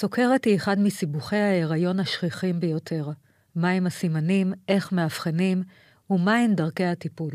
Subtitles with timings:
[0.00, 3.08] סוכרת היא אחד מסיבוכי ההיריון השכיחים ביותר.
[3.56, 5.62] מהם הסימנים, איך מאבחנים,
[6.10, 7.30] ומהן דרכי הטיפול.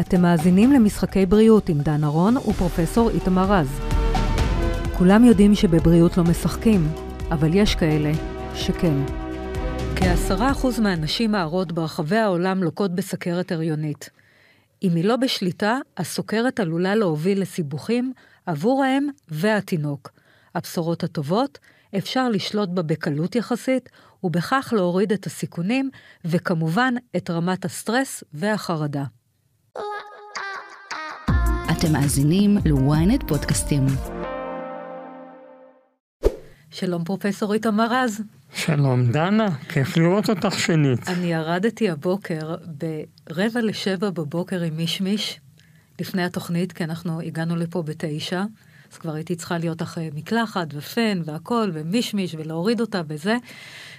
[0.00, 3.80] אתם מאזינים למשחקי בריאות עם דן ארון ופרופסור איתמר רז.
[4.98, 6.88] כולם יודעים שבבריאות לא משחקים,
[7.30, 8.12] אבל יש כאלה
[8.54, 8.96] שכן.
[9.96, 14.10] כעשרה אחוז מהנשים ההרות ברחבי העולם לוקות בסכרת הריונית.
[14.82, 18.12] אם היא לא בשליטה, הסוכרת עלולה להוביל לסיבוכים
[18.46, 20.23] עבור האם והתינוק.
[20.54, 21.58] הבשורות הטובות,
[21.98, 23.88] אפשר לשלוט בה בקלות יחסית,
[24.24, 25.90] ובכך להוריד את הסיכונים,
[26.24, 29.04] וכמובן את רמת הסטרס והחרדה.
[31.70, 33.86] אתם מאזינים ל-ynet פודקאסטים.
[36.70, 38.22] שלום פרופסור איתמר רז.
[38.54, 41.08] שלום דנה, כיף לראות אותך שנית.
[41.08, 45.40] אני ירדתי הבוקר ברבע לשבע בבוקר עם מישמיש,
[46.00, 48.42] לפני התוכנית, כי אנחנו הגענו לפה בתשע,
[48.94, 53.36] אז כבר הייתי צריכה להיות אחרי מקלחת ופן והכל, ומישמיש, ולהוריד אותה וזה.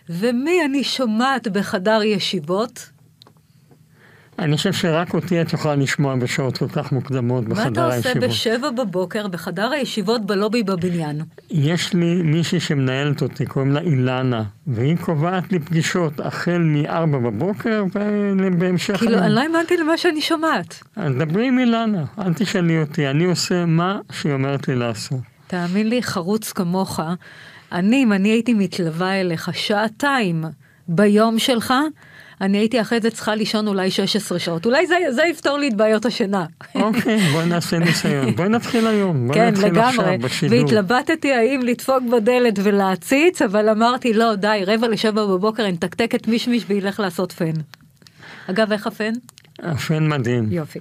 [0.09, 2.89] ומי אני שומעת בחדר ישיבות?
[4.39, 7.77] אני חושב שרק אותי את יכולה לשמוע בשעות כל כך מוקדמות בחדר הישיבות.
[7.77, 11.21] מה אתה עושה בשבע בבוקר בחדר הישיבות בלובי בבניין?
[11.49, 17.83] יש לי מישהי שמנהלת אותי, קוראים לה אילנה, והיא קובעת לי פגישות החל מארבע בבוקר
[17.95, 18.97] ובהמשך...
[18.97, 20.83] כאילו, אני לא האמנתי למה שאני שומעת.
[20.95, 25.19] אז דברי עם אילנה, אל תשאלי אותי, אני עושה מה שהיא אומרת לי לעשות.
[25.47, 26.99] תאמין לי, חרוץ כמוך,
[27.71, 30.43] אני, אם אני הייתי מתלווה אליך שעתיים
[30.87, 31.73] ביום שלך,
[32.41, 34.65] אני הייתי אחרי זה צריכה לישון אולי 16 שעות.
[34.65, 36.45] אולי זה, זה יפתור לי את בעיות השינה.
[36.75, 38.35] אוקיי, בואי נעשה ניסיון.
[38.35, 39.27] בואי נתחיל היום.
[39.27, 39.89] בואי כן, נתחיל לגמרי.
[39.89, 40.59] עכשיו בשידור.
[40.59, 46.27] והתלבטתי האם לדפוק בדלת ולהציץ, אבל אמרתי, לא, די, רבע לשבע בבוקר אני אתקתק את
[46.27, 47.53] מישמיש וילך לעשות פן.
[48.49, 49.13] אגב, איך הפן?
[49.59, 50.47] הפן מדהים.
[50.51, 50.79] יופי.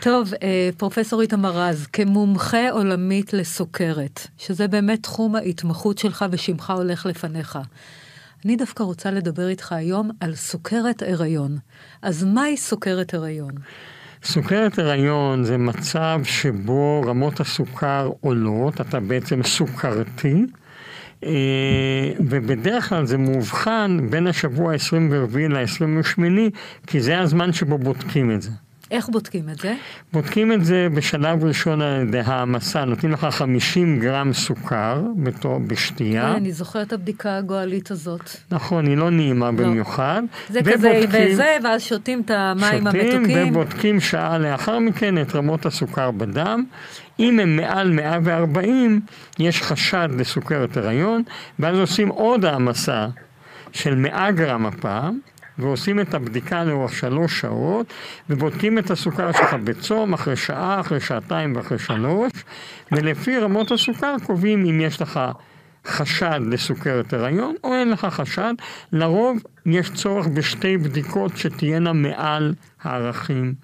[0.00, 7.06] טוב, אה, פרופסור איתמר רז, כמומחה עולמית לסוכרת, שזה באמת תחום ההתמחות שלך ושמך הולך
[7.06, 7.58] לפניך.
[8.44, 11.58] אני דווקא רוצה לדבר איתך היום על סוכרת הריון.
[12.02, 13.52] אז מהי סוכרת הריון?
[14.24, 20.44] סוכרת הריון זה מצב שבו רמות הסוכר עולות, אתה בעצם סוכרתי,
[21.24, 26.20] אה, ובדרך כלל זה מאובחן בין השבוע ה-24 ל-28,
[26.86, 28.50] כי זה הזמן שבו בודקים את זה.
[28.90, 29.74] איך בודקים את זה?
[30.12, 36.36] בודקים את זה בשלב ראשון על ידי העמסה, נותנים לך 50 גרם סוכר בתור, בשתייה.
[36.36, 38.30] אני זוכרת את הבדיקה הגועלית הזאת.
[38.50, 39.52] נכון, היא לא נעימה לא.
[39.52, 40.22] במיוחד.
[40.48, 43.22] זה כזה וזה, ואז שותים את המים המתוקים.
[43.26, 46.64] שותים ובודקים שעה לאחר מכן את רמות הסוכר בדם.
[47.18, 49.00] אם הם מעל 140,
[49.38, 51.22] יש חשד לסוכרת הריון,
[51.58, 53.06] ואז עושים עוד העמסה
[53.72, 55.18] של 100 גרם הפעם.
[55.58, 57.92] ועושים את הבדיקה לאורך שלוש שעות,
[58.30, 62.32] ובודקים את הסוכר שלך בצום, אחרי שעה, אחרי שעתיים ואחרי שלוש,
[62.92, 65.20] ולפי רמות הסוכר קובעים אם יש לך
[65.86, 68.54] חשד לסוכרת הריון או אין לך חשד.
[68.92, 73.54] לרוב יש צורך בשתי בדיקות שתהיינה מעל הערכים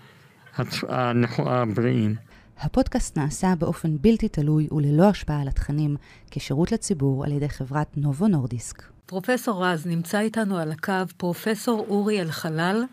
[1.38, 2.14] הבריאים.
[2.60, 5.96] הפודקאסט נעשה באופן בלתי תלוי וללא השפעה על התכנים
[6.30, 8.82] כשירות לציבור על ידי חברת נובו נורדיסק.
[9.06, 12.84] פרופסור רז, נמצא איתנו על הקו פרופסור אורי אלחלל,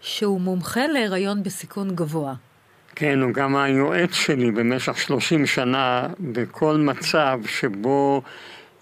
[0.00, 2.34] שהוא מומחה להיריון בסיכון גבוה.
[2.96, 8.22] כן, הוא גם היועץ שלי במשך 30 שנה בכל מצב שבו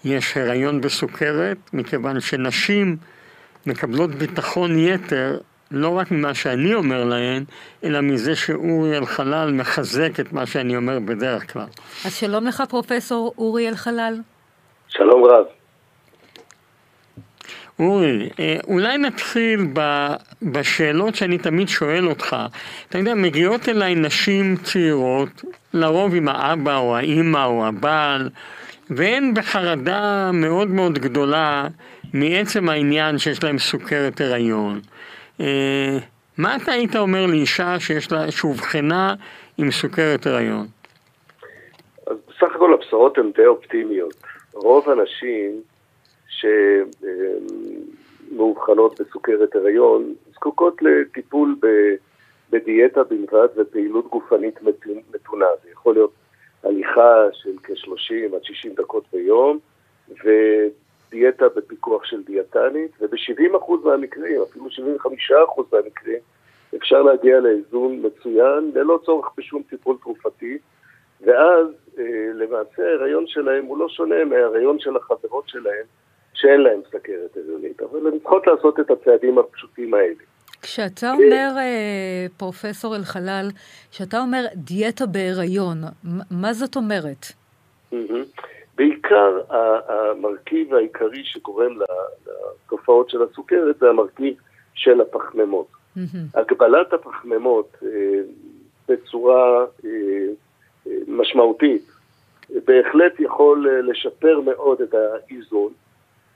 [0.05, 2.97] יש הריון בסוכרת, מכיוון שנשים
[3.65, 5.37] מקבלות ביטחון יתר
[5.71, 7.43] לא רק ממה שאני אומר להן,
[7.83, 11.67] אלא מזה שאורי אלחלל מחזק את מה שאני אומר בדרך כלל.
[12.05, 14.15] אז שלום לך פרופסור אורי אלחלל.
[14.87, 15.45] שלום רב.
[17.83, 19.59] אורי, אה, אולי נתחיל
[20.41, 22.35] בשאלות שאני תמיד שואל אותך.
[22.89, 28.29] אתה יודע, מגיעות אליי נשים צעירות, לרוב עם האבא או האימא או הבעל,
[28.89, 31.67] והן בחרדה מאוד מאוד גדולה
[32.13, 34.79] מעצם העניין שיש להם סוכרת הריון.
[35.41, 35.97] אה,
[36.37, 39.15] מה אתה היית אומר לאישה שיש לה, שאובחנה
[39.57, 40.67] עם סוכרת הריון?
[42.07, 44.13] אז בסך הכל הבשורות הן די אופטימיות.
[44.53, 45.51] רוב הנשים
[48.31, 51.55] שמאובחנות בסוכרת הריון זקוקות לטיפול
[52.51, 54.59] בדיאטה בלבד ופעילות גופנית
[55.13, 55.45] מתונה.
[55.63, 56.13] זה יכול להיות
[56.63, 59.59] הליכה של כ-30 עד 60 דקות ביום
[60.09, 64.71] ודיאטה בפיקוח של דיאטנית וב-70% מהמקרים, אפילו 75%
[65.73, 66.19] מהמקרים,
[66.75, 70.57] אפשר להגיע לאיזון מצוין ללא צורך בשום טיפול תרופתי
[71.21, 71.67] ואז
[71.99, 72.03] אה,
[72.33, 75.85] למעשה ההיריון שלהם הוא לא שונה מההיריון של החברות שלהם
[76.43, 80.23] שאין להם סכרת הריונית, אבל הן צריכות לעשות את הצעדים הפשוטים האלה.
[80.61, 83.47] כשאתה אומר, אה, פרופסור אלחלל,
[83.91, 85.77] כשאתה אומר דיאטה בהיריון,
[86.31, 87.25] מה זאת אומרת?
[88.75, 89.41] בעיקר
[89.87, 91.77] המרכיב העיקרי שגורם
[92.65, 94.33] לתופעות של הסוכרת זה המרכיב
[94.73, 95.67] של הפחמימות.
[96.33, 97.89] הגבלת הפחמימות אה,
[98.87, 99.91] בצורה אה,
[101.07, 101.91] משמעותית
[102.49, 105.73] בהחלט יכול לשפר מאוד את האיזון.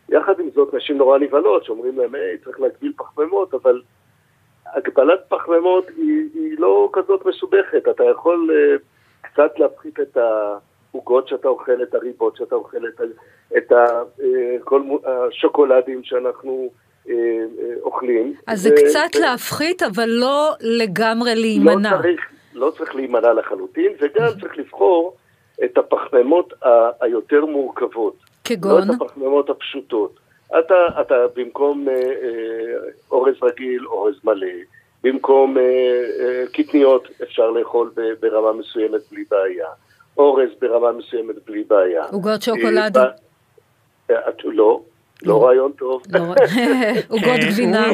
[0.09, 3.81] יחד עם זאת, נשים נורא נבהלות, שאומרים להם, היי, צריך להגביל פחמימות, אבל
[4.73, 7.87] הגבלת פחמימות היא, היא לא כזאת מסובכת.
[7.91, 8.81] אתה יכול uh,
[9.21, 13.01] קצת להפחית את העוגות שאתה אוכל, את הריבות שאתה אוכל, את,
[13.57, 13.85] את ה,
[14.19, 14.23] uh,
[14.63, 16.69] כל השוקולדים שאנחנו
[17.05, 17.09] uh,
[17.81, 18.33] אוכלים.
[18.47, 21.91] אז זה קצת ו- להפחית, אבל לא לגמרי להימנע.
[21.91, 22.21] לא צריך,
[22.53, 25.15] לא צריך להימנע לחלוטין, וגם צריך לבחור
[25.63, 28.15] את הפחמימות ה- היותר מורכבות.
[28.47, 28.87] כגון?
[28.87, 30.19] לא את הפחמימות הפשוטות.
[30.59, 34.47] אתה, אתה במקום אה, אה, אורז רגיל, אורז מלא,
[35.03, 39.67] במקום אה, אה, קטניות אפשר לאכול ב, ברמה מסוימת בלי בעיה,
[40.17, 42.03] אורז ברמה מסוימת בלי בעיה.
[42.11, 42.97] עוגות שוקולד?
[42.97, 43.03] אה,
[44.11, 44.81] אה, לא,
[45.23, 46.01] לא רעיון טוב.
[46.09, 46.19] לא
[47.09, 47.87] עוגות גבינה.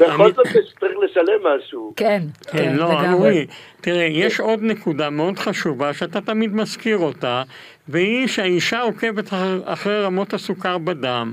[0.00, 0.46] בכל זאת
[0.80, 1.92] צריך לשלם משהו.
[1.96, 3.46] כן, כן, כן לא, אורי,
[3.80, 7.42] תראה, יש עוד נקודה מאוד חשובה שאתה תמיד מזכיר אותה,
[7.88, 9.24] והיא שהאישה עוקבת
[9.64, 11.32] אחרי רמות הסוכר בדם.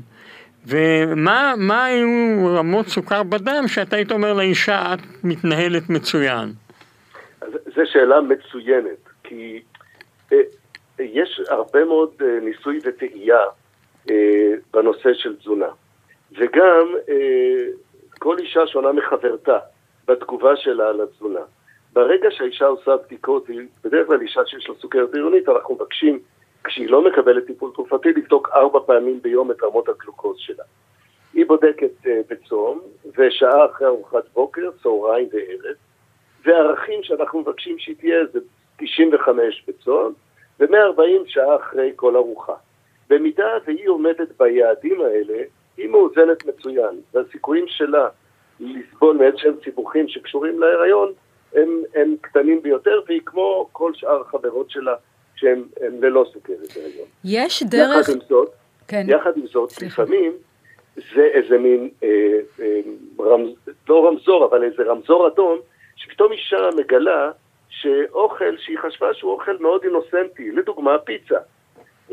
[0.67, 2.07] ומה היו
[2.57, 6.49] רמות סוכר בדם שאתה היית אומר לאישה, את מתנהלת מצוין?
[7.75, 9.61] זו שאלה מצוינת, כי
[10.33, 10.37] אה,
[10.99, 13.39] יש הרבה מאוד אה, ניסוי וטעייה
[14.09, 15.69] אה, בנושא של תזונה.
[16.31, 16.95] וגם
[18.19, 19.57] כל אישה שונה מחברתה
[20.07, 21.39] בתגובה שלה על התזונה.
[21.93, 26.19] ברגע שהאישה עושה בדיקות, היא בדרך כלל אישה שיש לה סוכרת עירונית, אנחנו מבקשים
[26.65, 30.63] כשהיא לא מקבלת טיפול תרופתי, לבדוק ארבע פעמים ביום את רמות הגלוקוז שלה.
[31.33, 32.81] היא בודקת uh, בצום,
[33.17, 35.75] ושעה אחרי ארוחת בוקר, צהריים וערב,
[36.45, 38.39] והערכים שאנחנו מבקשים שהיא תהיה זה
[38.77, 40.13] 95 בצום,
[40.59, 42.53] ו-140 שעה אחרי כל ארוחה.
[43.09, 45.43] במידה והיא עומדת ביעדים האלה,
[45.77, 48.07] היא מאוזנת מצוין, והסיכויים שלה
[48.59, 51.11] לסבול מאיזשהם סיבוכים שקשורים להיריון
[51.55, 54.95] הם, הם קטנים ביותר, והיא כמו כל שאר החברות שלה
[55.35, 55.63] שהם
[56.01, 57.07] ללא סוכרת הריון.
[57.23, 58.09] יש דרך...
[58.09, 58.51] יחד עם זאת,
[58.87, 59.05] כן.
[59.09, 60.03] יחד עם זאת, סליחה.
[60.03, 60.31] לפעמים
[60.95, 62.09] זה איזה מין, אה,
[62.59, 62.79] אה,
[63.19, 63.49] רמז,
[63.89, 65.59] לא רמזור, אבל איזה רמזור אדום,
[65.95, 67.31] שפתאום אישה מגלה
[67.69, 71.37] שאוכל שהיא חשבה שהוא אוכל מאוד אינוסנטי, לדוגמה פיצה.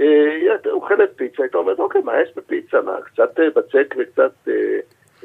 [0.01, 0.31] אה,
[0.65, 2.81] היא אוכלת פיצה, הייתה אומרת, אוקיי, מה יש בפיצה?
[2.81, 4.33] מה, קצת אה, בצק וקצת...
[4.49, 4.53] אה,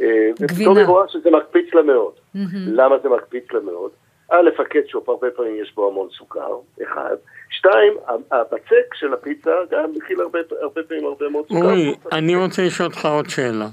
[0.01, 0.29] אה.
[0.41, 2.13] ופתאום היא רואה שזה מקפיץ לה מאוד.
[2.35, 2.39] Mm-hmm.
[2.73, 3.91] למה זה מקפיץ לה מאוד?
[4.31, 7.15] א', הקטשופ, הרבה פעמים יש בו המון סוכר, אחד.
[7.57, 7.93] שתיים,
[8.31, 11.61] הבצק של הפיצה גם מכיל הרבה, הרבה פעמים הרבה מאוד סוכר.
[11.61, 13.67] אורי, אני רוצה לשאול אותך עוד שאלה.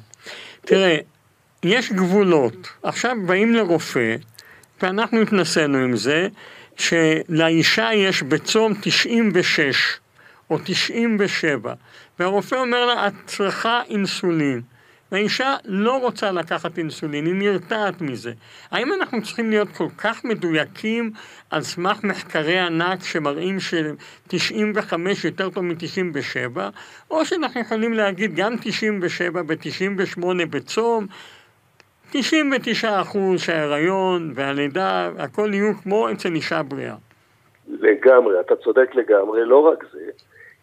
[0.60, 0.96] תראה,
[1.62, 2.68] יש גבולות.
[2.82, 4.16] עכשיו באים לרופא,
[4.82, 6.28] ואנחנו התנסינו עם זה,
[6.76, 9.98] שלאישה יש בצום 96
[10.50, 11.74] או 97,
[12.18, 14.62] והרופא אומר לה, את צריכה אינסולין.
[15.12, 18.32] והאישה לא רוצה לקחת אינסולין, היא נרתעת מזה.
[18.70, 21.10] האם אנחנו צריכים להיות כל כך מדויקים
[21.50, 26.58] על סמך מחקרי ענק שמראים ש-95 יותר טוב מ-97,
[27.10, 31.06] או שאנחנו יכולים להגיד גם 97 ב-98 בצום,
[32.12, 36.94] 99 אחוז שההיריון והלידה, הכל יהיו כמו אצל אישה בריאה.
[37.68, 40.00] לגמרי, אתה צודק לגמרי, לא רק זה,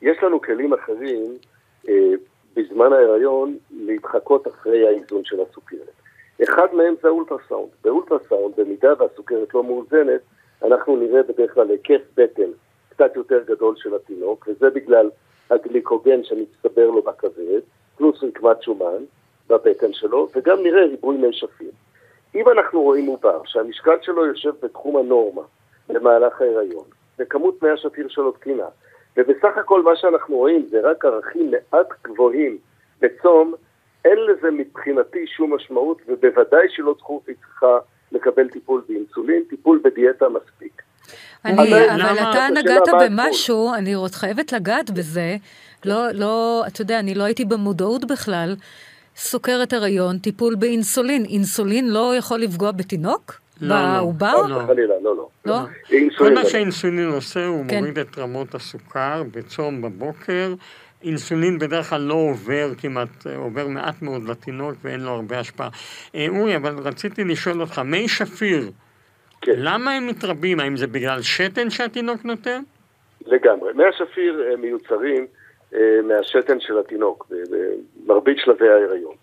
[0.02, 1.38] יש לנו כלים אחרים
[1.90, 1.94] אה,
[2.56, 6.02] בזמן ההיריון להתחקות אחרי האיזון של הסוכרת.
[6.44, 7.70] אחד מהם זה האולטרסאונד.
[7.84, 10.22] באולטרסאונד, במידה והסוכרת לא מאוזנת,
[10.64, 12.52] אנחנו נראה בדרך כלל היקף בטן
[12.90, 15.10] קצת יותר גדול של התינוק, וזה בגלל
[15.50, 17.60] הגליקוגן שמצטבר לו בכבד,
[17.98, 19.04] פלוס רקמת שומן
[19.48, 21.72] בבטן שלו, וגם נראה ריבוי מי שפים.
[22.36, 25.42] אם אנחנו רואים עובר שהמשקל שלו יושב בתחום הנורמה
[25.90, 26.86] במהלך ההיריון,
[27.20, 28.68] וכמות מי השפיר שלו תקינה,
[29.18, 32.58] ובסך הכל מה שאנחנו רואים זה רק ערכים מעט גבוהים
[33.02, 33.54] בצום,
[34.06, 37.78] אין לזה מבחינתי שום משמעות, ובוודאי שלא צריכה
[38.12, 40.82] לקבל טיפול באינסולין, טיפול בדיאטה מספיק.
[41.46, 45.36] אני, אבל, אבל אתה נגעת במשהו, אני עוד חייבת לגעת בזה,
[45.86, 48.56] לא, לא, אתה יודע, אני לא הייתי במודעות בכלל.
[49.16, 51.26] סוכרת הריון, טיפול באינסולין.
[51.26, 53.34] אינסולין לא יכול לפגוע בתינוק?
[53.62, 54.42] בעובר?
[54.42, 54.68] לא, לא.
[54.68, 55.28] חלילה, לא, לא.
[55.46, 55.60] לא?
[56.18, 57.78] כל מה שהאינסולין עושה, הוא כן.
[57.78, 60.54] מוריד את רמות הסוכר בצום בבוקר.
[61.04, 65.70] אינסולין בדרך כלל לא עובר כמעט, עובר מעט מאוד לתינוק ואין לו הרבה השפעה.
[66.16, 68.72] אה, אורי, אבל רציתי לשאול אותך, מי שפיר,
[69.42, 69.54] כן.
[69.56, 70.60] למה הם מתרבים?
[70.60, 72.62] האם זה בגלל שתן שהתינוק נותן?
[73.26, 73.74] לגמרי.
[73.74, 75.28] מי השפיר מיוצרים
[75.74, 77.32] אה, מהשתן של התינוק,
[78.06, 79.16] במרבית שלבי ההיריון.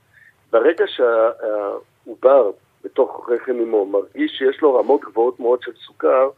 [0.52, 2.50] ברגע שהעובר
[2.84, 6.30] בתוך רחם אמו מרגיש שיש לו רמות גבוהות מאוד של סוכר,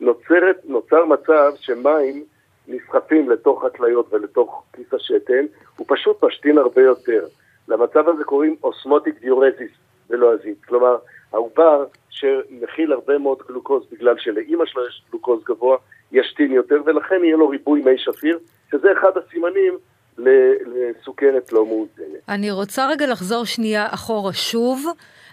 [0.00, 2.24] נוצרת, נוצר מצב שמים
[2.68, 7.26] נסחפים לתוך הכליות ולתוך כיס השתן, הוא פשוט משתין הרבה יותר.
[7.68, 9.70] למצב הזה קוראים אוסמוטיק דיורזיס
[10.08, 10.64] בלועזית.
[10.64, 10.96] כלומר,
[11.32, 15.76] העובר שמכיל הרבה מאוד גלוקוז בגלל שלאימא שלו יש גלוקוז גבוה,
[16.12, 18.38] ישתין יותר, ולכן יהיה לו ריבוי מי שפיר,
[18.70, 19.78] שזה אחד הסימנים
[20.18, 22.06] לסוכרת לא מאוזנת.
[22.28, 24.86] אני רוצה רגע לחזור שנייה אחורה שוב.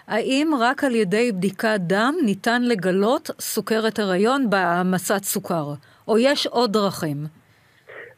[0.08, 5.64] האם רק על ידי בדיקת דם ניתן לגלות סוכרת הריון בהעמסת סוכר,
[6.08, 7.16] או יש עוד דרכים?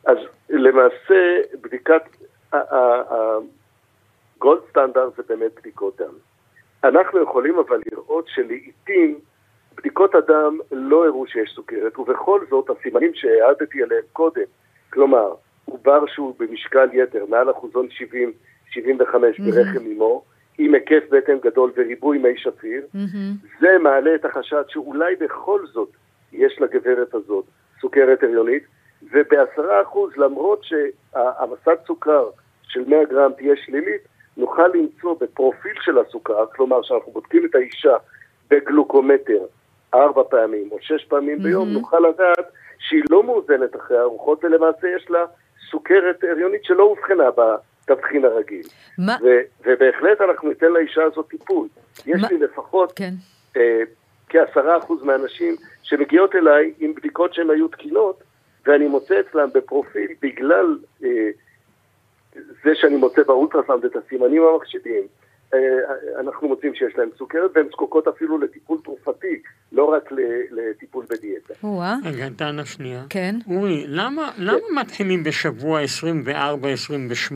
[0.06, 0.16] אז
[0.50, 2.02] למעשה בדיקת,
[2.52, 6.14] הגולד סטנדרט זה באמת בדיקות דם.
[6.84, 9.18] אנחנו יכולים אבל לראות שלעיתים
[9.74, 14.42] בדיקות הדם לא הראו שיש סוכרת, ובכל זאת הסימנים שהעדתי עליהם קודם,
[14.92, 15.34] כלומר,
[15.70, 19.42] עובר שהוא במשקל יתר, מעל אחוזון 70-75 mm-hmm.
[19.44, 20.22] ברחם אמו,
[20.58, 23.58] עם היקף בטן גדול וריבוי מי שפיר, mm-hmm.
[23.60, 25.88] זה מעלה את החשד שאולי בכל זאת
[26.32, 27.44] יש לגברת הזאת
[27.80, 28.62] סוכרת הריונית,
[29.12, 32.28] ובעשרה אחוז, למרות שהעמסת סוכר
[32.62, 34.02] של 100 גרם תהיה שלילית,
[34.36, 37.96] נוכל למצוא בפרופיל של הסוכר, כלומר שאנחנו בודקים את האישה
[38.50, 39.44] בגלוקומטר
[39.94, 41.42] ארבע פעמים או שש פעמים mm-hmm.
[41.42, 42.46] ביום, נוכל לדעת
[42.78, 45.24] שהיא לא מאוזנת אחרי הארוחות, ולמעשה יש לה
[45.70, 48.66] סוכרת הריונית שלא אובחנה בתבחין הרגיל.
[48.98, 49.16] מה?
[49.22, 51.68] ו- ובהחלט אנחנו ניתן לאישה הזאת טיפול.
[52.06, 52.28] יש מה?
[52.30, 53.12] לי לפחות כן.
[53.56, 53.80] אה,
[54.28, 58.22] כעשרה אחוז מהנשים שמגיעות אליי עם בדיקות שהן היו תקינות,
[58.66, 61.28] ואני מוצא אצלם בפרופיל בגלל אה,
[62.34, 65.02] זה שאני מוצא באולטרסאונד את הסימנים המחשידים,
[66.20, 70.10] אנחנו מוצאים שיש להם סוכרת והן זקוקות אפילו לטיפול תרופתי, לא רק
[70.50, 71.54] לטיפול בדיאטה.
[72.04, 73.02] רגע, דנה שנייה.
[73.10, 73.36] כן.
[73.50, 77.34] אורי, למה, למה מתחילים בשבוע 24-28?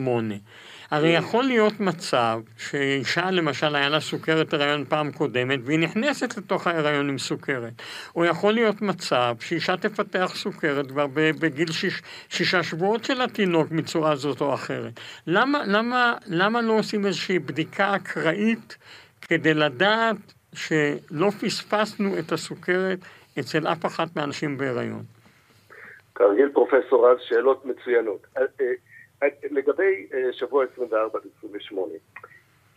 [0.91, 6.67] הרי יכול להיות מצב שאישה למשל היה לה סוכרת הריון פעם קודמת והיא נכנסת לתוך
[6.67, 7.73] ההריון עם סוכרת.
[8.15, 14.15] או יכול להיות מצב שאישה תפתח סוכרת כבר בגיל שיש, שישה שבועות של התינוק מצורה
[14.15, 14.93] זאת או אחרת.
[15.27, 18.77] למה, למה, למה לא עושים איזושהי בדיקה אקראית
[19.21, 20.17] כדי לדעת
[20.53, 22.99] שלא פספסנו את הסוכרת
[23.39, 25.03] אצל אף אחת מהנשים בהיריון?
[26.15, 28.27] כרגיל פרופסור רז, שאלות מצוינות.
[29.51, 31.93] לגבי אה, שבוע 24 עד 28,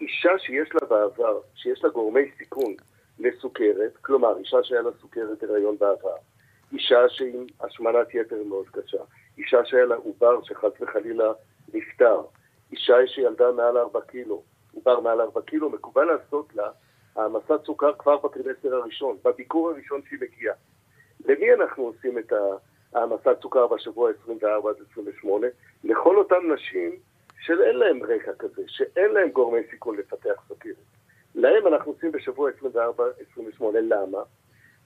[0.01, 2.75] אישה שיש לה בעבר, שיש לה גורמי סיכון
[3.19, 6.17] לסוכרת, כלומר אישה שהיה לה סוכרת הריון בעבר,
[6.73, 8.99] אישה שעם השמנת יתר מאוד קשה,
[9.39, 11.33] אישה שהיה לה עובר שחס וחלילה
[11.75, 12.23] נפטר,
[12.73, 14.43] אישה שילדה מעל 4 קילו,
[14.75, 16.71] עובר מעל 4 קילו, מקובל לעשות לה
[17.17, 20.55] העמסת סוכר כבר בטרימסטר הראשון, בביקור הראשון שהיא מגיעה.
[21.25, 22.37] למי אנחנו עושים את ה...
[22.95, 25.47] העמסת סוכר בשבוע 24 עד 28,
[25.85, 26.97] לכל אותן נשים
[27.41, 30.75] שאין להן רקע כזה, שאין להן גורמי סיכון לפתח סוכרת.
[31.35, 32.51] להם אנחנו עושים בשבוע
[33.61, 34.19] 24-28, למה?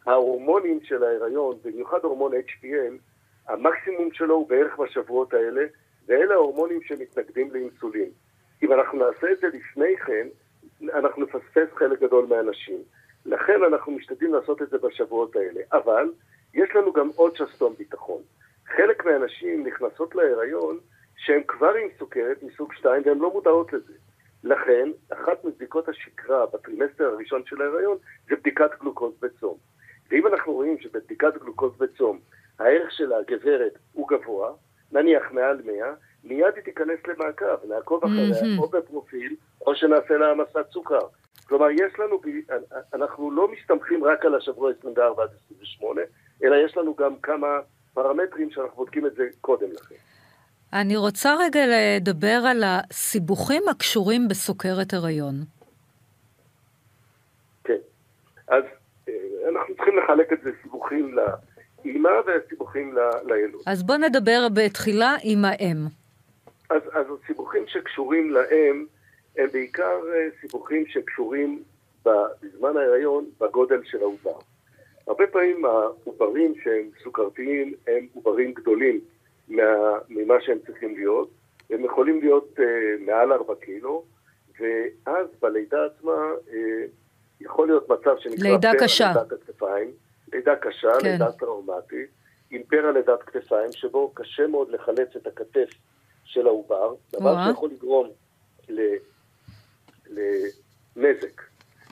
[0.07, 2.93] ההורמונים של ההיריון, במיוחד הורמון HPL,
[3.49, 5.62] המקסימום שלו הוא בערך בשבועות האלה,
[6.07, 8.11] ואלה ההורמונים שמתנגדים לאינסולין.
[8.62, 10.29] אם אנחנו נעשה את זה לפני כן,
[10.95, 12.79] אנחנו נפספס חלק גדול מהאנשים.
[13.27, 15.61] לכן אנחנו משתדלים לעשות את זה בשבועות האלה.
[15.73, 16.12] אבל
[16.55, 18.23] יש לנו גם עוד שסתום ביטחון.
[18.76, 20.78] חלק מהנשים נכנסות להיריון
[21.17, 23.93] שהן כבר עם סוכרת מסוג 2 והן לא מודעות לזה.
[24.45, 29.57] לכן, אחת מבדיקות השגרה בטרימסטר הראשון של ההיריון זה בדיקת גלוקוז בצום.
[30.11, 32.19] ואם אנחנו רואים שבבדיקת גלוקוז בצום
[32.59, 34.52] הערך של הגברת הוא גבוה,
[34.93, 38.62] נניח מעל 100, מיד היא תיכנס למעקב, נעקוב אחריה mm-hmm.
[38.62, 39.37] או בפרופיל
[39.67, 41.07] או שנעשה לה העמסת סוכר.
[41.49, 42.21] כלומר, יש לנו,
[42.95, 46.00] אנחנו לא מסתמכים רק על השבוע 24 עד 28,
[46.45, 47.47] אלא יש לנו גם כמה
[47.95, 49.95] פרמטרים שאנחנו בודקים את זה קודם לכן.
[50.73, 55.35] אני רוצה רגע לדבר על הסיבוכים הקשורים בסוכרת הריון.
[57.64, 57.78] כן,
[58.49, 58.64] אז
[59.09, 59.12] אה,
[59.49, 63.62] אנחנו צריכים לחלק את זה סיבוכים לאימא וסיבוכים לילוד.
[63.66, 65.76] אז בוא נדבר בתחילה עם האם.
[66.71, 68.87] אז, אז הסיבוכים שקשורים לאם
[69.37, 71.62] הם בעיקר אה, סיבוכים שקשורים
[72.04, 74.38] בזמן ההיריון בגודל של העובר.
[75.09, 79.00] הרבה פעמים העוברים שהם סוכרתיים הם עוברים גדולים
[79.49, 79.62] מה,
[80.09, 81.31] ממה שהם צריכים להיות.
[81.71, 82.62] הם יכולים להיות uh,
[83.07, 84.05] מעל 4 קילו,
[84.61, 86.53] ואז בלידה עצמה uh,
[87.41, 89.12] יכול להיות מצב שנקרא לידה קשה.
[89.15, 89.91] לידת הכתפיים,
[90.33, 91.09] לידה קשה, כן.
[91.09, 92.09] לידה טראומטית,
[92.50, 95.69] עם פרע לידת כתפיים, שבו קשה מאוד לחלץ את הכתף
[96.25, 98.09] של העובר, דבר שיכול לגרום
[100.97, 101.48] לנזק.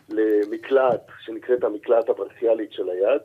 [0.09, 3.21] למקלעת שנקראת המקלעת הברסיאלית של היד,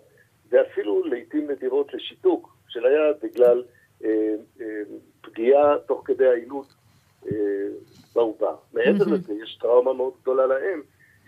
[0.50, 3.64] ואפילו לעיתים נדירות לשיתוק של היד בגלל
[4.04, 4.82] אה, אה,
[5.22, 6.66] פגיעה תוך כדי העילות
[7.26, 7.32] אה,
[8.16, 8.56] בעובר.
[8.74, 10.82] מעבר לזה יש טראומה מאוד גדולה לאם,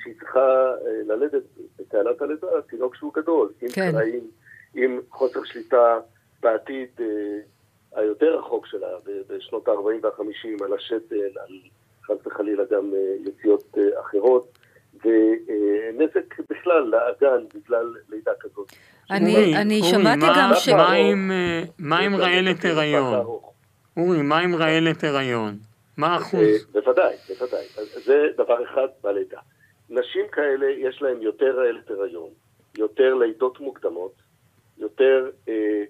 [0.04, 1.44] שהיא צריכה אה, ללדת
[1.80, 3.92] בתעלת הלידה תינוק שהוא גדול, עם כן.
[3.92, 4.32] קרעים,
[4.76, 6.00] עם חוסר שליטה
[6.42, 7.40] בעתיד אה,
[7.96, 8.88] היותר רחוק שלה,
[9.28, 11.60] בשנות ה-40 וה-50, על השתן, על
[12.04, 12.92] חס וחלילה גם
[13.26, 14.58] יציאות אחרות.
[15.06, 18.72] ונזק בכלל לאגן בגלל לידה כזאת.
[19.12, 20.70] אני, אני שמעתי גם ש...
[20.70, 21.32] מה עם,
[21.80, 23.26] מה עם רעלת הריון?
[23.98, 25.58] אורי, מה עם רעלת הריון?
[25.98, 26.66] מה האחוז?
[26.72, 27.66] בוודאי, בוודאי.
[28.06, 29.40] זה דבר אחד בלידה.
[29.90, 32.30] נשים כאלה יש להן יותר רעלת הריון,
[32.78, 34.14] יותר לידות מוקדמות,
[34.78, 35.84] יותר אה,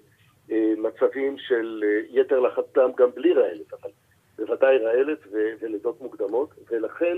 [0.50, 3.90] אה, מצבים של אה, יתר לחץ דם גם בלי רעלת, אבל
[4.38, 5.18] בוודאי רעלת
[5.60, 7.16] ולידות מוקדמות, ולכן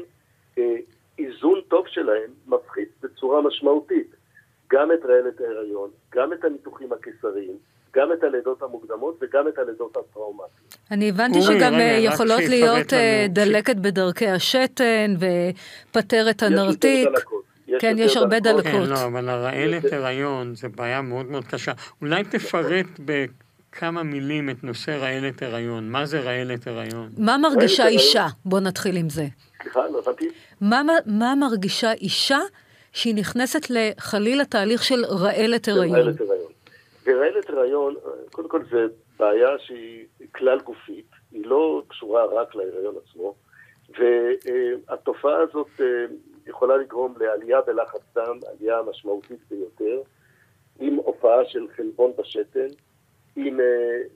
[0.59, 0.75] אה,
[1.19, 4.17] איזון טוב שלהם מפחית בצורה משמעותית
[4.71, 7.57] גם את רעלת ההיריון, גם את הניתוחים הקיסריים,
[7.97, 10.77] גם את הלידות המוקדמות וגם את הלידות הטראומטיות.
[10.91, 13.29] אני הבנתי שגם רגע, יכולות להיות לנו.
[13.29, 15.15] דלקת בדרכי השתן
[15.91, 17.09] ופטרת הנרתיק.
[17.69, 18.73] יש כן, יש הרבה דלקות.
[18.73, 21.73] כן, לא, אבל הרעלת הריון זה בעיה מאוד מאוד קשה.
[22.01, 25.89] אולי תפרט בכמה מילים את נושא רעלת הריון.
[25.89, 27.11] מה זה רעלת הריון?
[27.19, 28.27] מה מרגישה אישה?
[28.45, 29.27] בוא נתחיל עם זה.
[29.63, 30.29] סליחה, לא הבנתי.
[30.61, 32.39] מה, מה מרגישה אישה
[32.93, 35.97] שהיא נכנסת לחלילה תהליך של רעלת הריון?
[35.97, 36.53] רעלת הריון.
[37.07, 37.95] ורעלת הריון,
[38.33, 38.79] קודם כל זו
[39.19, 43.35] בעיה שהיא כלל גופית, היא לא קשורה רק להיריון עצמו,
[43.99, 45.81] והתופעה הזאת
[46.47, 50.01] יכולה לגרום לעלייה בלחץ דם, עלייה משמעותית ביותר,
[50.79, 52.67] עם הופעה של חלבון בשתן,
[53.37, 53.61] עם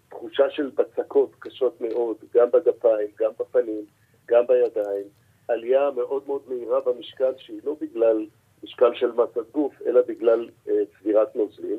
[0.09, 3.85] תחושה של בצקות קשות מאוד, גם בגפיים, גם בפנים,
[4.26, 5.06] גם בידיים,
[5.50, 8.26] עלייה מאוד מאוד מהירה במשקל שהיא לא בגלל
[8.64, 11.78] משקל של מסת גוף, אלא בגלל אה, צבירת נוזלים.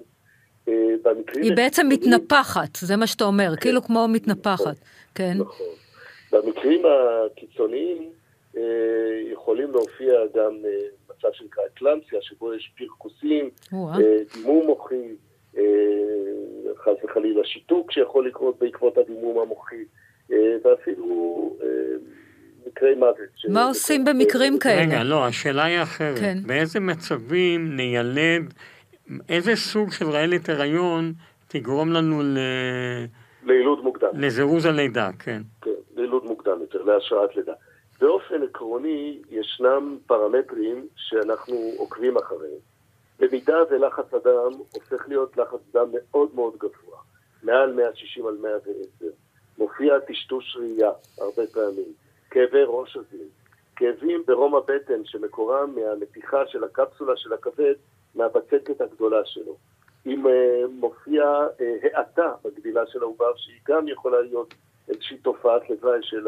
[0.68, 0.74] אה,
[1.34, 3.62] היא בעצם מתנפחת, זה מה שאתה אומר, כן.
[3.62, 4.74] כאילו כמו מתנפחת, נכון,
[5.16, 5.34] כן.
[5.38, 5.66] נכון.
[6.32, 8.10] במקרים הקיצוניים
[8.58, 8.62] אה,
[9.32, 13.98] יכולים להופיע גם אה, מצב שנקרא אקלמסיה, שבו יש פרקוסים, אה,
[14.34, 15.16] דימום מוחי,
[15.58, 15.63] אה,
[16.78, 19.84] חס וחלילה שיתוק שיכול לקרות בעקבות הדימום המוחי,
[20.32, 21.56] אה, ואפילו...
[21.63, 21.68] אה,
[22.68, 23.15] מקרי מוות.
[23.50, 24.81] מה עושים במקרים כאלה?
[24.81, 26.20] רגע, לא, השאלה היא אחרת.
[26.20, 26.38] כן.
[26.46, 28.53] באיזה מצבים ניילד,
[29.29, 31.14] איזה סוג של רעלת הריון
[31.48, 32.38] תגרום לנו ל...
[33.46, 34.09] לילוד מוקדם.
[34.14, 35.42] לזירוז הלידה, כן.
[35.62, 37.53] כן, לילוד מוקדם יותר, להשראת לידה.
[38.01, 42.59] באופן עקרוני, ישנם פרמטרים שאנחנו עוקבים אחריהם.
[43.20, 46.98] במידה ולחץ הדם הופך להיות לחץ דם מאוד מאוד גבוה,
[47.44, 48.72] מעל 160 על 110,
[49.57, 51.94] מופיע טשטוש ראייה הרבה פעמים.
[52.31, 53.27] כאבי ראש עזים,
[53.75, 57.74] כאבים ברום הבטן שמקורם מהנתיחה של הקפסולה של הכבד
[58.15, 59.55] מהבצקת הגדולה שלו.
[60.05, 60.29] אם uh,
[60.72, 61.61] מופיע uh,
[61.94, 64.53] האטה בגדילה של העובר, שהיא גם יכולה להיות
[64.89, 66.27] איזושהי תופעת לוואי של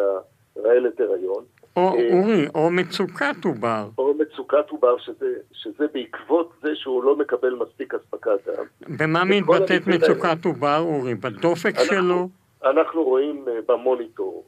[0.55, 1.43] הרעלת הריון.
[1.77, 3.87] או uh, אורי, או מצוקת עובר.
[3.97, 8.95] או מצוקת עובר, שזה, שזה בעקבות זה שהוא לא מקבל מספיק אספקת דם.
[8.97, 11.15] במה מתבטאת מצוקת עובר, אורי?
[11.15, 12.29] בדופק אנחנו, שלו?
[12.63, 14.45] אנחנו רואים uh, במוניטור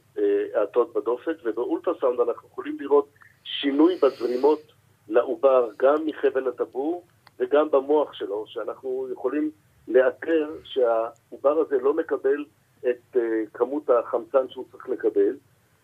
[0.54, 3.08] האטות בדופק, ובאולטרסאונד אנחנו יכולים לראות
[3.44, 4.60] שינוי בזרימות
[5.08, 7.04] לעובר, גם מחבל הטבור
[7.38, 9.50] וגם במוח שלו, שאנחנו יכולים
[9.88, 12.44] לאתר שהעובר הזה לא מקבל
[12.78, 13.18] את uh,
[13.54, 15.36] כמות החמצן שהוא צריך לקבל,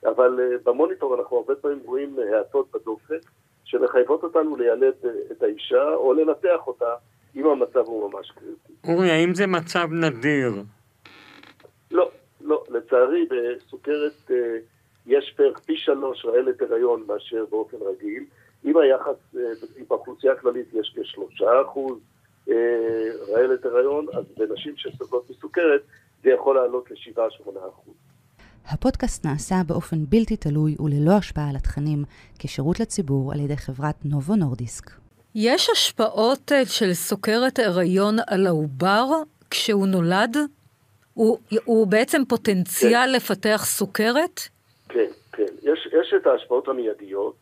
[0.04, 3.20] אבל uh, במוניטור אנחנו הרבה פעמים רואים האטות בדופק,
[3.64, 4.94] שמחייבות אותנו לילד
[5.32, 6.94] את האישה או לנתח אותה
[7.36, 8.72] אם המצב הוא ממש קריטי.
[8.92, 10.52] אורי, האם זה מצב נדיר?
[12.92, 14.30] לצערי בסוכרת
[15.06, 18.24] יש בערך פי שלוש רעלת הריון מאשר באופן רגיל.
[18.64, 19.40] אם היחס, אם
[19.80, 21.98] אה, באוכלוסייה הכללית יש כשלושה אחוז
[22.48, 22.54] אה,
[23.28, 25.82] רעלת הריון, אז בנשים שסובלות מסוכרת
[26.22, 27.94] זה יכול לעלות לשבעה שמונה אחוז.
[28.66, 32.04] הפודקאסט נעשה באופן בלתי תלוי וללא השפעה על התכנים
[32.38, 34.90] כשירות לציבור על ידי חברת נובו נורדיסק.
[35.34, 39.04] יש השפעות אה, של סוכרת הריון על העובר
[39.50, 40.36] כשהוא נולד?
[41.14, 43.12] הוא, הוא בעצם פוטנציאל כן.
[43.12, 44.40] לפתח סוכרת?
[44.88, 45.46] כן, כן.
[45.62, 47.34] יש, יש את ההשפעות המיידיות,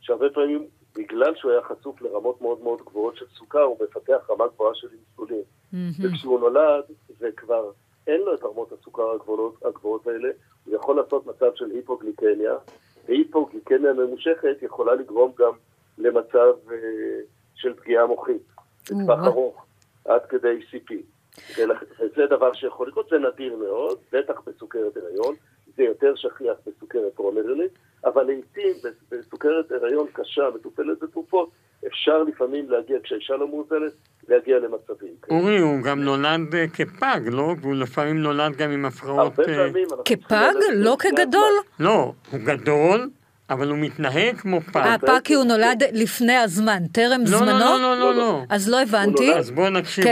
[0.00, 4.44] שהרבה פעמים, בגלל שהוא היה חשוף לרמות מאוד מאוד גבוהות של סוכר, הוא מפתח רמה
[4.54, 5.42] גבוהה של אינסולין.
[5.74, 6.02] Mm-hmm.
[6.02, 6.84] וכשהוא נולד,
[7.20, 7.70] וכבר
[8.06, 10.28] אין לו את רמות הסוכר הגבוהות, הגבוהות האלה,
[10.64, 12.54] הוא יכול לעשות מצב של היפוגליקמיה,
[13.08, 15.52] והיפוגליקמיה ממושכת יכולה לגרום גם
[15.98, 16.76] למצב אה,
[17.54, 18.42] של פגיעה מוחית,
[18.90, 19.26] לטווח.
[19.26, 19.64] ארוך,
[20.04, 20.94] עד כדי CP.
[21.58, 25.34] וזה דבר שיכול לקרות, זה נדיר מאוד, בטח בסוכרת הריון.
[25.76, 27.72] זה יותר שכיח בסוכרת פרומרלית,
[28.04, 28.72] אבל לעיתים
[29.10, 31.50] בסוכרת הריון קשה, מטופלת בתרופות,
[31.86, 33.92] אפשר לפעמים להגיע, כשהאישה לא מאוזנת,
[34.28, 35.14] להגיע למצבים.
[35.30, 37.54] אורי, הוא גם נולד אה, כפג, לא?
[37.60, 39.38] והוא לפעמים נולד גם עם הפרעות...
[39.38, 39.88] הרבה אה, פעמים...
[40.04, 40.52] כפג?
[40.74, 41.52] לא כגדול?
[41.80, 43.10] לא, הוא גדול.
[43.50, 44.76] אבל הוא מתנהג כמו פג.
[44.76, 47.58] אה, פג כי הוא נולד לפני הזמן, טרם לא, זמנו?
[47.58, 48.40] לא, לא, לא, לא.
[48.50, 49.34] אז לא הבנתי.
[49.34, 50.06] אז בואו נקשיב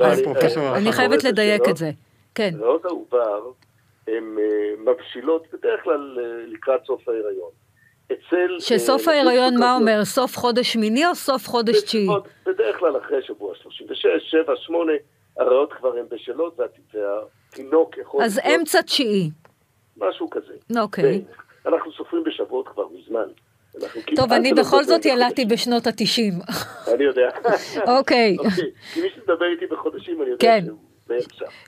[0.00, 0.76] לפרופסור.
[0.76, 1.90] אני חייבת לדייק את זה.
[2.34, 2.50] כן.
[2.60, 3.40] ריאות העובר
[4.08, 7.50] הן אה, מבשילות בדרך כלל אה, לקראת סוף ההיריון.
[8.12, 8.56] אצל...
[8.58, 10.04] שסוף אה, ההיריון נשים מה אומר?
[10.04, 12.08] סוף חודש שמיני או סוף חודש תשיעי?
[12.46, 14.92] בדרך כלל אחרי שבוע 36, 7, 8,
[15.38, 18.24] הריאות כבר הן בשלות וה- והתינוק יכול...
[18.24, 19.30] אז אמצע תשיעי.
[19.96, 20.80] משהו כזה.
[20.80, 21.22] אוקיי.
[21.68, 23.28] אנחנו סופרים בשבועות כבר מזמן.
[24.16, 25.44] טוב, אני בכל זאת ילדתי.
[25.44, 26.34] בשנות התשעים.
[26.94, 27.28] אני יודע.
[27.86, 28.36] אוקיי.
[28.38, 28.70] אוקיי.
[28.94, 30.64] כי מי שמדבר איתי בחודשים, אני יודע כן.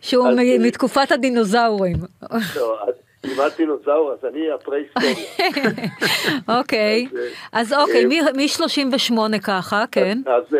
[0.01, 1.97] שהוא אה, מתקופת הדינוזאורים.
[2.57, 2.79] לא,
[3.25, 5.89] אם את דינוזאור, אז אני הפרה-היסטוריה.
[6.59, 7.09] אוקיי.
[7.53, 10.19] אז, אה, אוקיי, אה, מ-38 ככה, כן.
[10.27, 10.57] אז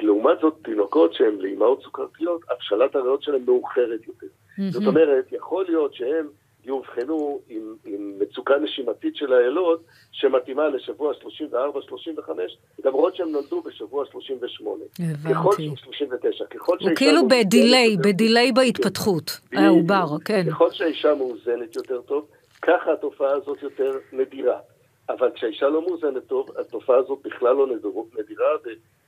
[0.00, 4.26] לעומת זאת, תינוקות שהן לאימהות סוכרתיות, הבשלת הריאות שלהן מאוחרת יותר.
[4.70, 6.26] זאת אומרת, יכול להיות שהן
[6.64, 11.12] יאובחנו עם, עם מצוקה נשימתית של היילוד, שמתאימה לשבוע
[11.52, 11.54] 34-35,
[12.84, 14.84] למרות שהן נולדו בשבוע 38.
[14.98, 15.34] הבנתי.
[15.34, 19.40] ככל שהוא 39, ככל הוא כאילו בדיליי, בדיליי בהתפתחות.
[19.52, 20.50] העובר, כן.
[20.50, 22.26] ככל שהאישה מאוזנת יותר טוב,
[22.62, 24.58] ככה התופעה הזאת יותר נדירה.
[25.08, 27.66] אבל כשהאישה לא מאוזנת טוב, התופעה הזאת בכלל לא
[28.18, 28.48] נדירה,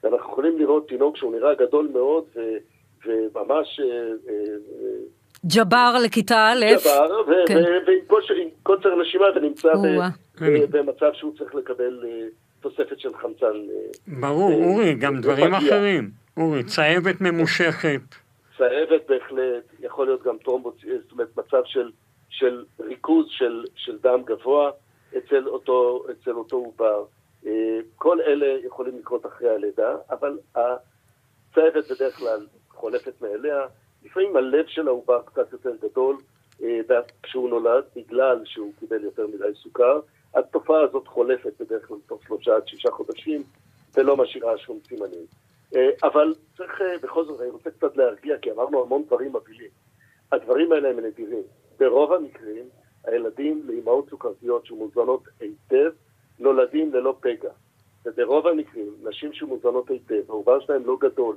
[0.03, 2.25] ואנחנו יכולים לראות תינוק שהוא נראה גדול מאוד,
[3.07, 3.87] וממש אה,
[4.29, 4.35] אה,
[4.73, 4.97] אה,
[5.46, 7.57] ג'בר לכיתה א', גבר, ו- כן.
[7.57, 7.98] ו- ועם
[8.42, 10.09] עם קוצר נשימה, ב- או-אה.
[10.40, 12.26] ב- במצב שהוא צריך לקבל אה,
[12.61, 13.46] תוספת של חמצן.
[13.46, 15.55] אה, ברור, אה, אורי, גם דברים.
[15.55, 16.11] אחרים.
[16.37, 18.00] אורי, צהבת ממושכת.
[18.59, 21.90] צהבת בהחלט, יכול להיות גם טרומבוס, זאת אומרת מצב של,
[22.28, 24.70] של ריכוז של, של דם גבוה
[25.18, 27.05] אצל אותו, אצל אותו עובר.
[27.96, 33.61] כל אלה יכולים לקרות אחרי הלידה, אבל הצהבת בדרך כלל חולפת מאליה.
[34.05, 36.17] לפעמים הלב של העובר קצת יותר גדול
[36.62, 40.01] אה, כשהוא נולד, בגלל שהוא קיבל יותר מדי סוכר.
[40.35, 43.43] התופעה הזאת חולפת בדרך כלל תוך שלושה עד שישה חודשים,
[43.95, 45.27] ולא משאירה שום סימנים.
[45.77, 49.71] אה, אבל צריך אה, בכל זאת, אני רוצה קצת להרגיע, כי אמרנו המון דברים מבהילים.
[50.33, 51.43] הדברים האלה הם נדירים.
[51.79, 52.65] ברוב המקרים,
[53.05, 55.91] הילדים לאימהות סוכרתיות שמוזנות היטב,
[56.38, 57.51] נולדים ללא פגע.
[58.07, 61.37] וברוב המקרים, נשים שמוזנות היטב, העובר שלהם לא גדול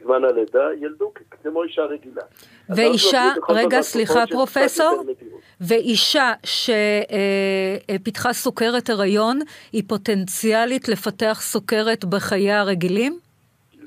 [0.00, 2.22] בזמן הלידה, ילדו כמו אישה רגילה.
[2.68, 5.04] ואישה, רגע, סליחה פרופסור.
[5.68, 6.32] ואישה
[7.94, 9.38] שפיתחה סוכרת הריון,
[9.72, 13.18] היא פוטנציאלית לפתח סוכרת בחייה הרגילים?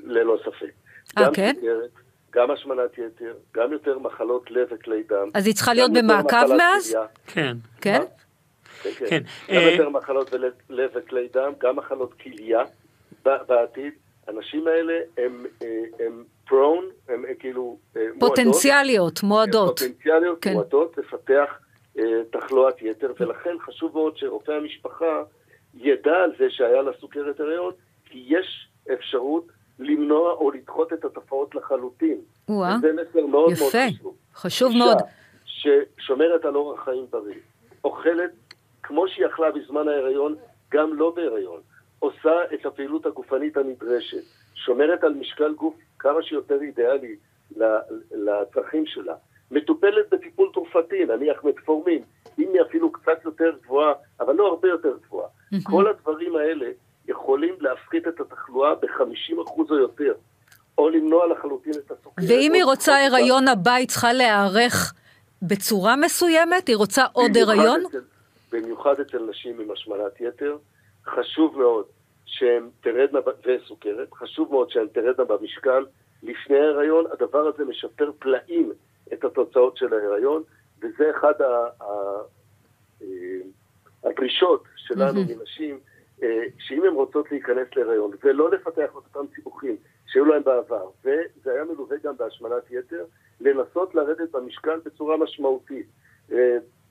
[0.04, 0.70] ללא ספק.
[1.18, 1.52] אה, גם כן?
[1.54, 1.90] סוכרת,
[2.34, 5.28] גם השמנת יתר, גם יותר מחלות לב וכלי דם.
[5.34, 6.96] אז היא צריכה להיות במעקב מאז?
[7.26, 7.56] כן.
[7.80, 8.02] כן?
[8.82, 9.06] כן, כן.
[9.08, 9.22] כן,
[9.54, 10.30] גם אה, יותר מחלות
[10.70, 12.60] לב וכלי דם, גם מחלות כליה
[13.24, 13.92] ב- בעתיד.
[14.28, 19.78] הנשים האלה הם, אה, הם prone, הם אה, כאילו אה, פוטנציאליות, מועדות.
[19.78, 20.52] פוטנציאליות כן.
[20.52, 21.58] מועדות לפתח
[22.30, 25.22] תחלואת יתר, ולכן חשוב מאוד שרופא המשפחה
[25.74, 27.72] ידע על זה שהיה לה סוכרת הריון,
[28.04, 29.46] כי יש אפשרות
[29.78, 32.18] למנוע או לדחות את התופעות לחלוטין.
[32.48, 32.76] או-אה.
[32.78, 33.78] וזה מסר מאוד מאוד יפה.
[33.88, 34.16] חשוב.
[34.34, 34.96] חשוב אישה מאוד.
[35.44, 37.34] ששומרת על אורח חיים בריא,
[37.84, 38.30] אוכלת
[38.82, 40.36] כמו שהיא אכלה בזמן ההיריון,
[40.70, 41.60] גם לא בהיריון,
[41.98, 44.22] עושה את הפעילות הגופנית הנדרשת,
[44.54, 47.16] שומרת על משקל גוף כמה שיותר אידיאלי
[48.12, 49.14] לצרכים שלה,
[49.50, 52.02] מטופלת בטיפול תרופתי, נניח מטפורמין,
[52.38, 55.28] אם היא אפילו קצת יותר גבוהה, אבל לא הרבה יותר גבוהה.
[55.62, 56.66] כל הדברים האלה
[57.08, 60.14] יכולים להפחית את התחלואה ב-50% או יותר,
[60.78, 62.24] או למנוע לחלוטין את הסוכרת.
[62.28, 63.06] ואם היא רוצה.
[63.06, 64.94] הריון הבא, היא צריכה להיערך
[65.42, 66.68] בצורה מסוימת?
[66.68, 67.82] היא רוצה עוד הריון?
[67.88, 68.00] אצל,
[68.52, 70.56] במיוחד אצל נשים עם השמנת יתר,
[71.16, 71.84] חשוב מאוד
[72.24, 75.86] שהן תרדנה, וסוכרת, חשוב מאוד שהן תרדנה במשקל
[76.22, 78.72] לפני ההיריון, הדבר הזה משפר פלאים
[79.12, 80.42] את התוצאות של ההיריון,
[80.82, 81.86] וזה אחד ה, ה,
[83.02, 83.06] אה,
[84.04, 85.78] הדרישות שלנו מנשים,
[86.22, 91.52] אה, שאם הן רוצות להיכנס להיריון ולא לפתח את אותם סיבוכים שהיו להם בעבר, וזה
[91.52, 93.04] היה מלווה גם בהשמנת יתר,
[93.40, 95.86] לנסות לרדת במשקל בצורה משמעותית.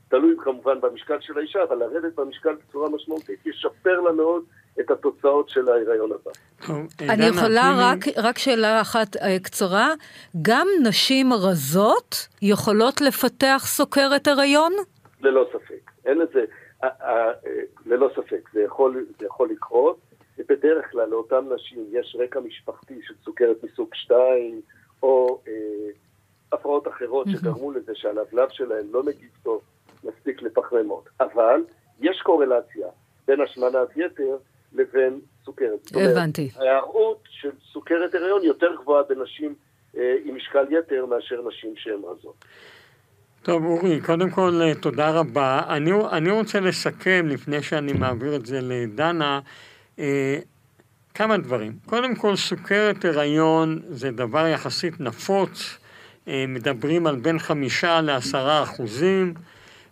[0.10, 4.43] תלוי כמובן במשקל של האישה, אבל לרדת במשקל בצורה משמעותית ישפר לה מאוד
[4.80, 6.32] את התוצאות של ההיריון הבא.
[7.10, 9.93] אני יכולה רק, רק שאלה אחת אה, קצרה,
[10.41, 14.74] גם נשים רזות יכולות לפתח סוכרת הריון?
[15.22, 15.91] ללא ספק.
[16.06, 16.46] אין לזה,
[16.84, 17.32] אה, אה,
[17.86, 19.98] ללא ספק, זה יכול, זה יכול לקרות.
[20.50, 24.62] בדרך כלל לאותן נשים יש רקע משפחתי של סוכרת מסוג 2,
[25.04, 25.54] או אה,
[26.52, 29.62] הפרעות אחרות שגרמו לזה שהלבלב שלהם לא מגיב טוב
[30.28, 31.10] מספיק לפחמימות.
[31.20, 31.62] אבל
[32.00, 32.88] יש קורלציה
[33.28, 34.38] בין השמנת יתר
[34.74, 35.84] לבין סוכרת.
[35.84, 36.50] זאת אומרת, הבנתי.
[36.56, 39.56] ההיארעות של סוכרת הריון יותר גבוהה בנשים
[39.98, 42.46] אה, עם משקל יתר מאשר נשים שהן רזות.
[43.44, 45.62] טוב, אורי, קודם כל, אה, תודה רבה.
[45.70, 49.40] אני, אני רוצה לסכם, לפני שאני מעביר את זה לדנה,
[50.00, 50.40] אה,
[51.13, 51.74] כמה דברים.
[51.86, 55.78] קודם כל, סוכרת הריון זה דבר יחסית נפוץ.
[56.48, 59.34] מדברים על בין חמישה לעשרה אחוזים.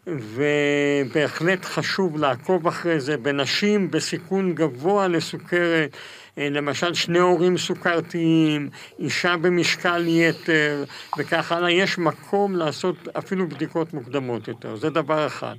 [0.07, 3.17] ובהחלט חשוב לעקוב אחרי זה.
[3.17, 5.97] בנשים בסיכון גבוה לסוכרת,
[6.37, 10.83] אה, למשל שני הורים סוכרתיים, אישה במשקל יתר
[11.17, 15.55] וכך הלאה, יש מקום לעשות אפילו בדיקות מוקדמות יותר, זה דבר אחד.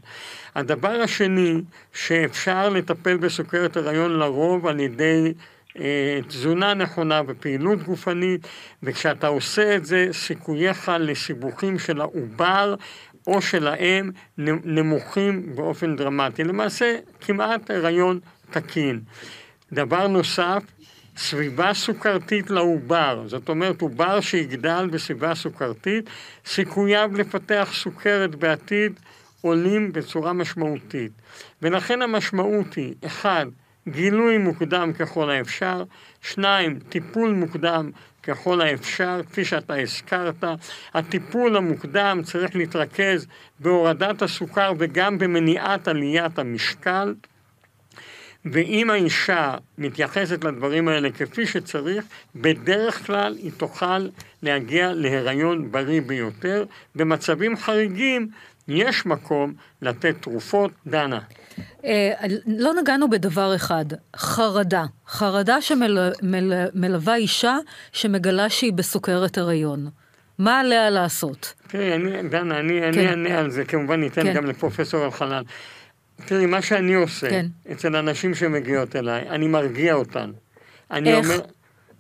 [0.55, 5.33] הדבר השני, שאפשר לטפל בסוכרת הריון לרוב על ידי
[5.79, 8.47] אה, תזונה נכונה ופעילות גופנית,
[8.83, 12.75] וכשאתה עושה את זה, סיכוייך לסיבוכים של העובר
[13.27, 14.11] או של האם
[14.65, 16.45] נמוכים באופן דרמטי.
[16.45, 19.01] למעשה, כמעט הריון תקין.
[19.73, 20.62] דבר נוסף,
[21.17, 26.11] סביבה סוכרתית לעובר, זאת אומרת עובר שיגדל בסביבה סוכרתית,
[26.47, 28.93] סיכוייו לפתח סוכרת בעתיד
[29.41, 31.12] עולים בצורה משמעותית.
[31.62, 33.47] ולכן המשמעות היא, אחד,
[33.89, 35.85] גילוי מוקדם ככל האפשר,
[36.23, 37.91] שניים, טיפול מוקדם
[38.27, 40.45] ככל האפשר, כפי שאתה הזכרת.
[40.95, 43.27] הטיפול המוקדם צריך להתרכז
[43.61, 47.15] בהורדת הסוכר וגם במניעת עליית המשקל.
[48.45, 54.09] ואם האישה מתייחסת לדברים האלה כפי שצריך, בדרך כלל היא תוכל
[54.43, 56.65] להגיע להיריון בריא ביותר.
[56.95, 58.29] במצבים חריגים
[58.69, 60.71] יש מקום לתת תרופות.
[60.87, 61.21] דנה.
[61.85, 62.12] אה,
[62.47, 63.85] לא נגענו בדבר אחד,
[64.16, 64.85] חרדה.
[65.09, 67.57] חרדה שמלווה אישה
[67.92, 69.88] שמגלה שהיא בסוכרת הריון.
[70.38, 71.55] מה עליה לעשות?
[71.66, 73.09] תראי, אני, דנה, אני כן.
[73.09, 74.35] אענה על זה, כמובן ניתן כן.
[74.35, 75.42] גם לפרופסור אלחנן.
[76.25, 77.47] תראי, מה שאני עושה כן.
[77.73, 80.31] אצל הנשים שמגיעות אליי, אני מרגיע אותן.
[80.90, 81.27] אני איך?
[81.27, 81.40] אומר,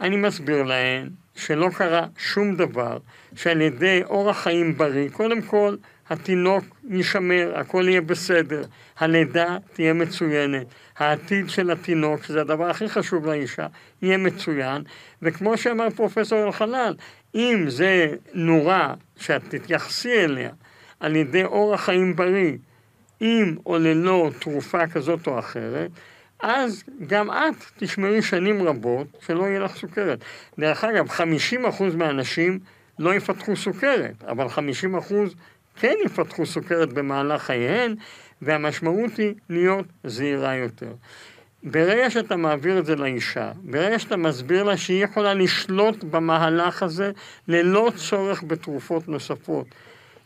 [0.00, 2.98] אני מסביר להן שלא קרה שום דבר,
[3.36, 5.76] שעל ידי אורח חיים בריא, קודם כל,
[6.10, 8.62] התינוק יישמר, הכל יהיה בסדר,
[8.98, 10.66] הלידה תהיה מצוינת,
[10.98, 13.66] העתיד של התינוק, שזה הדבר הכי חשוב לאישה,
[14.02, 14.82] יהיה מצוין,
[15.22, 16.94] וכמו שאמר פרופסור אלחלל,
[17.34, 20.50] אם זה נורה שאת תתייחסי אליה
[21.00, 22.52] על ידי אורח חיים בריא,
[23.20, 25.90] עם או ללא תרופה כזאת או אחרת,
[26.40, 30.18] אז גם את תשמרי שנים רבות שלא יהיה לך סוכרת.
[30.58, 32.58] דרך אגב, 50% מהאנשים
[32.98, 35.14] לא יפתחו סוכרת, אבל 50%
[35.80, 37.94] כן יפתחו סוכרת במהלך חייהן,
[38.42, 40.92] והמשמעות היא להיות זהירה יותר.
[41.62, 47.12] ברגע שאתה מעביר את זה לאישה, ברגע שאתה מסביר לה שהיא יכולה לשלוט במהלך הזה
[47.48, 49.66] ללא צורך בתרופות נוספות,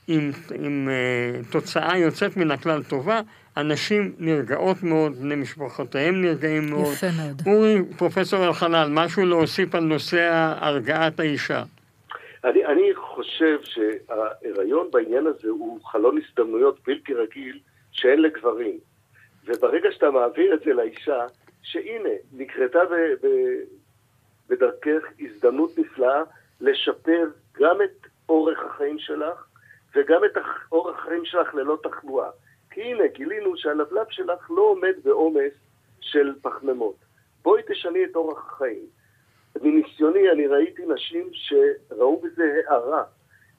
[0.08, 3.20] עם, עם uh, תוצאה יוצאת מן הכלל טובה,
[3.56, 6.92] הנשים נרגעות מאוד, בני משפחותיהם נרגעים מאוד.
[6.92, 7.42] יפה מאוד.
[7.46, 11.62] אורי, פרופסור אלחנן, משהו להוסיף על נושא הרגעת האישה.
[12.44, 17.58] אני, אני חושב שההיריון בעניין הזה הוא חלון הזדמנויות בלתי רגיל
[17.92, 18.78] שאין לגברים.
[19.44, 21.26] וברגע שאתה מעביר את זה לאישה,
[21.62, 23.28] שהנה, נקרתה ב, ב,
[24.48, 26.22] בדרכך הזדמנות נפלאה
[26.60, 29.46] לשפר גם את אורך החיים שלך
[29.94, 30.36] וגם את
[30.72, 32.30] אורך החיים שלך ללא תחלואה.
[32.70, 35.52] כי הנה, גילינו שהלבלב שלך לא עומד בעומס
[36.00, 36.96] של פחמימות.
[37.42, 38.86] בואי תשני את אורח החיים.
[39.62, 43.04] מניסיוני אני ראיתי נשים שראו בזה הערה.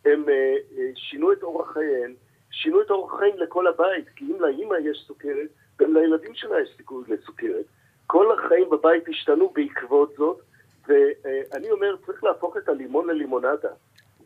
[0.05, 2.13] הם אה, אה, שינו את אורח חייהן,
[2.51, 5.49] שינו את אורח חיים לכל הבית, כי אם לאימא יש סוכרת,
[5.79, 7.65] גם לילדים שלה יש סיכוי לסוכרת.
[8.07, 10.41] כל החיים בבית השתנו בעקבות זאת,
[10.87, 13.69] ואני אומר, צריך להפוך את הלימון ללימונדה.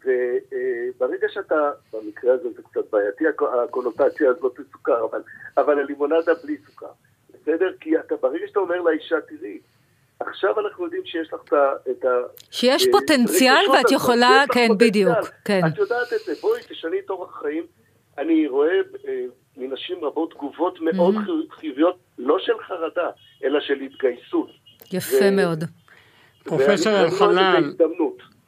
[0.05, 3.23] וברגע שאתה, במקרה הזה זה קצת בעייתי
[3.63, 5.21] הקונוטציה הזאת לסוכר, אבל,
[5.57, 6.91] אבל הלימונדה בלי סוכר,
[7.29, 7.73] בסדר?
[7.79, 9.59] כי אתה, ברגע שאתה אומר לאישה, תראי,
[10.27, 11.53] עכשיו אנחנו יודעים שיש לך
[11.91, 12.09] את ה...
[12.51, 15.61] שיש אה, פוטנציאל ואת יכולה, כן, בדיוק, כן.
[15.67, 17.63] את יודעת את זה, בואי תשני את אורח החיים.
[18.17, 18.75] אני רואה
[19.07, 19.25] אה,
[19.57, 21.15] מנשים רבות תגובות מאוד
[21.51, 23.09] חיוביות, לא של חרדה,
[23.43, 24.49] אלא של התגייסות.
[24.93, 25.63] יפה מאוד.
[26.43, 27.71] פרופסור אלחנן,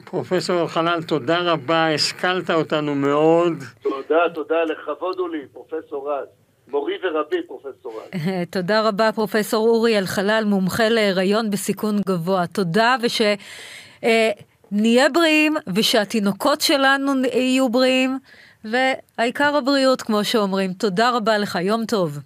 [0.04, 3.52] פרופסור אלחנן, תודה רבה, השכלת אותנו מאוד.
[3.82, 6.37] תודה, תודה, לכבוד הוא לי, פרופסור רז.
[6.70, 8.20] מורי ורבי, פרופסור רז.
[8.50, 12.46] תודה רבה, פרופסור אורי אלחלל, מומחה להיריון בסיכון גבוה.
[12.46, 18.18] תודה, ושנהיה אה, בריאים, ושהתינוקות שלנו יהיו בריאים,
[18.64, 20.72] והעיקר הבריאות, כמו שאומרים.
[20.72, 22.18] תודה רבה לך, יום טוב.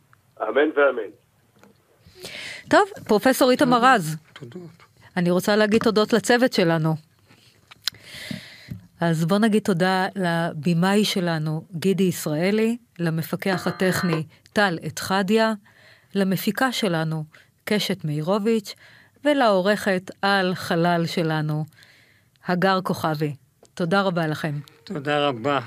[0.43, 1.11] אמן ואמן.
[2.69, 4.17] טוב, פרופסור איתמר רז.
[4.33, 4.63] תודות.
[5.17, 7.12] אני רוצה להגיד תודות לצוות שלנו.
[9.03, 15.53] אז בוא נגיד תודה לבימאי שלנו, גידי ישראלי, למפקח הטכני טל אתחדיה,
[16.15, 17.25] למפיקה שלנו,
[17.65, 18.75] קשת מאירוביץ',
[19.25, 21.65] ולעורכת על חלל שלנו,
[22.47, 23.35] הגר כוכבי.
[23.75, 24.61] תודה רבה לכם.
[24.85, 25.61] תודה רבה.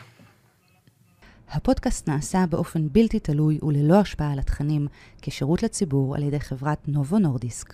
[1.50, 4.88] הפודקאסט נעשה באופן בלתי תלוי וללא השפעה על התכנים,
[5.21, 7.74] כשירות לציבור על ידי חברת נובו נורדיסק.